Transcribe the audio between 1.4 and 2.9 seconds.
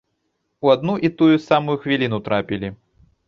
самую хвіліну трапілі.